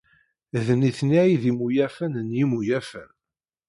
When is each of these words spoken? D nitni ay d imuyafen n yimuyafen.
D 0.65 0.67
nitni 0.79 1.17
ay 1.23 1.33
d 1.41 1.43
imuyafen 1.51 2.13
n 2.27 2.29
yimuyafen. 2.37 3.09